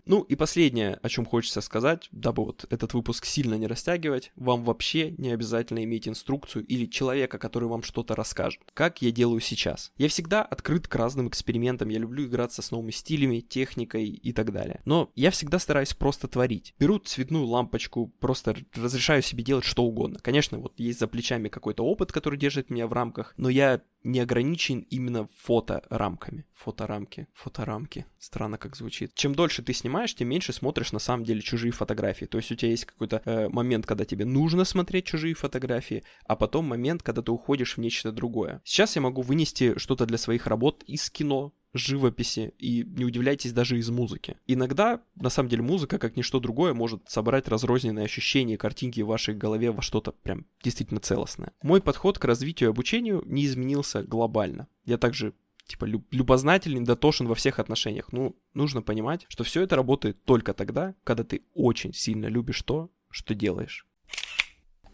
Ну 0.07 0.23
и 0.23 0.35
последнее, 0.35 0.99
о 1.03 1.09
чем 1.09 1.25
хочется 1.25 1.61
сказать, 1.61 2.09
дабы 2.13 2.45
вот 2.45 2.67
этот 2.71 2.95
выпуск 2.95 3.25
сильно 3.25 3.55
не 3.55 3.67
растягивать, 3.67 4.33
вам 4.37 4.65
вообще 4.65 5.13
не 5.13 5.31
обязательно 5.31 5.83
иметь 5.85 6.09
инструкцию 6.09 6.67
или 6.67 6.87
человека, 6.87 7.39
который 7.39 7.69
вам 7.69 7.83
что-то 7.83 8.15
расскажет, 8.15 8.61
как 8.75 9.03
я 9.03 9.11
делаю 9.11 9.41
сейчас. 9.41 9.93
Я 9.97 10.09
всегда 10.09 10.43
открыт 10.43 10.89
к 10.89 10.95
разным 10.95 11.29
экспериментам, 11.29 11.89
я 11.89 11.99
люблю 11.99 12.27
играться 12.27 12.63
с 12.63 12.71
новыми 12.71 12.91
стилями, 12.91 13.41
техникой 13.41 14.07
и 14.09 14.33
так 14.33 14.53
далее. 14.53 14.81
Но 14.85 15.11
я 15.15 15.31
всегда 15.31 15.59
стараюсь 15.59 15.95
просто 15.95 16.29
творить. 16.29 16.75
Беру 16.79 16.99
цветную 16.99 17.47
лампочку, 17.47 18.13
просто 18.21 18.57
разрешаю 18.75 19.23
себе 19.23 19.43
делать 19.43 19.65
что 19.65 19.85
угодно. 19.85 20.19
Конечно, 20.21 20.59
вот 20.59 20.79
есть 20.79 20.99
за 20.99 21.09
плечами 21.09 21.49
какой-то 21.49 21.85
опыт, 21.85 22.13
который 22.13 22.39
держит 22.39 22.71
меня 22.71 22.87
в 22.87 22.93
рамках, 22.93 23.35
но 23.37 23.49
я 23.49 23.81
не 24.05 24.21
ограничен 24.21 24.81
именно 24.91 25.29
фоторамками. 25.39 26.47
Фоторамки, 26.53 27.27
фоторамки. 27.35 28.07
Странно 28.19 28.59
как 28.59 28.77
звучит. 28.77 29.15
Чем 29.15 29.35
дольше 29.35 29.63
ты 29.63 29.73
снимаешь, 29.73 30.15
тем 30.15 30.29
меньше 30.29 30.53
смотришь 30.53 30.93
на 30.93 30.99
самом 30.99 31.25
деле 31.25 31.41
чужие 31.41 31.73
фотографии. 31.73 32.27
То 32.27 32.39
есть 32.39 32.53
у 32.53 32.55
тебя 32.55 32.71
есть 32.71 32.85
какой-то 32.85 33.23
э, 33.25 33.49
момент, 33.49 33.87
когда 33.87 34.05
тебе 34.05 34.25
нужно 34.25 34.65
смотреть 34.65 35.07
чужие 35.07 35.35
фотографии, 35.35 36.05
а 36.27 36.37
потом 36.37 36.67
момент, 36.67 37.03
когда 37.03 37.23
ты 37.23 37.33
уходишь 37.33 37.77
в 37.77 37.81
нечто 37.81 38.13
другое. 38.13 38.61
Сейчас 38.65 38.95
я 38.97 39.03
могу 39.03 39.23
вынести 39.23 39.77
что-то 39.79 40.07
для 40.07 40.19
своих 40.19 40.47
работ 40.47 40.85
из 40.87 41.11
кино, 41.11 41.53
живописи 41.75 42.55
и 42.59 42.85
не 42.85 43.05
удивляйтесь 43.05 43.53
даже 43.53 43.79
из 43.79 43.91
музыки. 43.91 44.37
Иногда, 44.47 45.03
на 45.17 45.29
самом 45.29 45.49
деле, 45.49 45.63
музыка, 45.63 45.99
как 45.99 46.17
ничто 46.17 46.41
другое, 46.41 46.73
может 46.73 47.03
собрать 47.09 47.49
разрозненные 47.49 48.05
ощущения, 48.05 48.57
картинки 48.57 49.01
в 49.01 49.09
вашей 49.09 49.35
голове 49.35 49.71
во 49.71 49.83
что-то 49.83 50.13
прям 50.13 50.47
действительно 50.63 51.01
целостное. 51.01 51.53
Мой 51.63 51.83
подход 51.83 52.19
к 52.19 52.25
развитию 52.25 52.69
и 52.69 52.71
обучению 52.71 53.23
не 53.27 53.45
изменился 53.45 54.03
глобально. 54.03 54.69
Я 54.85 54.99
также 54.99 55.35
типа 55.67 55.87
любознательный, 56.11 56.85
дотошен 56.85 57.27
во 57.27 57.35
всех 57.35 57.59
отношениях. 57.59 58.13
Ну, 58.13 58.37
нужно 58.53 58.83
понимать, 58.83 59.25
что 59.29 59.45
все 59.45 59.63
это 59.63 59.77
работает 59.77 60.23
только 60.25 60.53
тогда, 60.53 60.95
когда 61.05 61.25
ты 61.25 61.43
очень 61.55 61.93
сильно 61.93 62.27
любишь 62.27 62.63
то, 62.63 62.91
что 63.11 63.35
делаешь. 63.35 63.87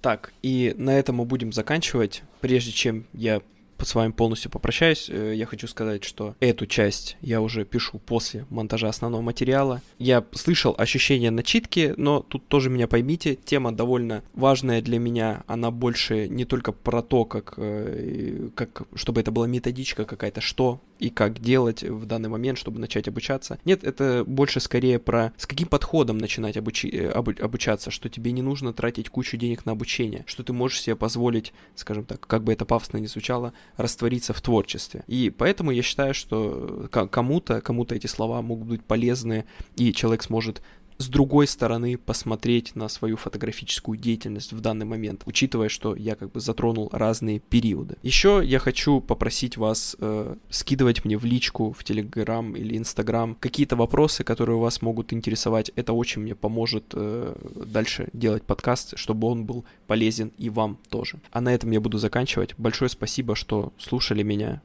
Так, 0.00 0.32
и 0.42 0.74
на 0.78 0.98
этом 0.98 1.16
мы 1.16 1.24
будем 1.24 1.52
заканчивать. 1.52 2.22
Прежде 2.40 2.72
чем 2.72 3.06
я 3.12 3.42
с 3.84 3.94
вами 3.94 4.12
полностью 4.12 4.50
попрощаюсь. 4.50 5.08
Э, 5.08 5.34
я 5.34 5.46
хочу 5.46 5.66
сказать, 5.66 6.04
что 6.04 6.34
эту 6.40 6.66
часть 6.66 7.16
я 7.20 7.40
уже 7.40 7.64
пишу 7.64 7.98
после 7.98 8.46
монтажа 8.50 8.88
основного 8.88 9.22
материала. 9.22 9.82
Я 9.98 10.24
слышал 10.32 10.74
ощущение 10.76 11.30
начитки, 11.30 11.94
но 11.96 12.20
тут 12.20 12.48
тоже 12.48 12.70
меня 12.70 12.88
поймите, 12.88 13.36
тема 13.36 13.72
довольно 13.72 14.22
важная 14.34 14.82
для 14.82 14.98
меня. 14.98 15.42
Она 15.46 15.70
больше 15.70 16.28
не 16.28 16.44
только 16.44 16.72
про 16.72 17.02
то, 17.02 17.24
как, 17.24 17.54
э, 17.56 18.48
как 18.54 18.82
чтобы 18.94 19.20
это 19.20 19.30
была 19.30 19.46
методичка 19.46 20.04
какая-то, 20.04 20.40
что 20.40 20.80
и 21.00 21.08
как 21.08 21.40
делать 21.40 21.82
в 21.82 22.06
данный 22.06 22.28
момент, 22.28 22.58
чтобы 22.58 22.78
начать 22.78 23.08
обучаться. 23.08 23.58
Нет, 23.64 23.82
это 23.84 24.24
больше 24.26 24.60
скорее 24.60 24.98
про 24.98 25.32
с 25.36 25.46
каким 25.46 25.66
подходом 25.66 26.18
начинать 26.18 26.56
обучи, 26.56 26.88
э, 26.88 27.10
обу, 27.10 27.32
обучаться, 27.40 27.90
что 27.90 28.08
тебе 28.08 28.32
не 28.32 28.42
нужно 28.42 28.72
тратить 28.72 29.08
кучу 29.08 29.36
денег 29.36 29.64
на 29.66 29.72
обучение, 29.72 30.24
что 30.26 30.42
ты 30.44 30.52
можешь 30.52 30.82
себе 30.82 30.96
позволить, 30.96 31.52
скажем 31.74 32.04
так, 32.04 32.26
как 32.26 32.44
бы 32.44 32.52
это 32.52 32.64
пафосно 32.64 32.98
не 32.98 33.06
звучало, 33.06 33.52
раствориться 33.76 34.32
в 34.32 34.40
творчестве. 34.40 35.04
И 35.06 35.30
поэтому 35.30 35.70
я 35.70 35.82
считаю, 35.82 36.14
что 36.14 36.88
кому-то, 36.90 37.60
кому-то 37.60 37.94
эти 37.94 38.06
слова 38.06 38.42
могут 38.42 38.68
быть 38.68 38.84
полезны, 38.84 39.44
и 39.76 39.92
человек 39.92 40.22
сможет 40.22 40.62
с 41.00 41.08
другой 41.08 41.46
стороны 41.46 41.96
посмотреть 41.96 42.76
на 42.76 42.88
свою 42.88 43.16
фотографическую 43.16 43.96
деятельность 43.96 44.52
в 44.52 44.60
данный 44.60 44.84
момент, 44.84 45.22
учитывая, 45.24 45.70
что 45.70 45.96
я 45.96 46.14
как 46.14 46.30
бы 46.30 46.40
затронул 46.40 46.90
разные 46.92 47.40
периоды. 47.40 47.96
Еще 48.02 48.42
я 48.44 48.58
хочу 48.58 49.00
попросить 49.00 49.56
вас 49.56 49.96
э, 49.98 50.36
скидывать 50.50 51.06
мне 51.06 51.16
в 51.16 51.24
личку, 51.24 51.72
в 51.72 51.84
Телеграм 51.84 52.54
или 52.54 52.76
Инстаграм 52.76 53.34
какие-то 53.40 53.76
вопросы, 53.76 54.24
которые 54.24 54.58
вас 54.58 54.82
могут 54.82 55.14
интересовать. 55.14 55.70
Это 55.74 55.94
очень 55.94 56.20
мне 56.20 56.34
поможет 56.34 56.92
э, 56.92 57.34
дальше 57.66 58.08
делать 58.12 58.42
подкаст, 58.42 58.98
чтобы 58.98 59.26
он 59.28 59.46
был 59.46 59.64
полезен 59.86 60.32
и 60.36 60.50
вам 60.50 60.78
тоже. 60.90 61.18
А 61.32 61.40
на 61.40 61.54
этом 61.54 61.70
я 61.70 61.80
буду 61.80 61.96
заканчивать. 61.96 62.54
Большое 62.58 62.90
спасибо, 62.90 63.34
что 63.34 63.72
слушали 63.78 64.22
меня. 64.22 64.60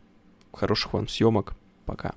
Хороших 0.51 0.91
вам 0.91 1.07
съемок. 1.07 1.55
Пока. 1.85 2.15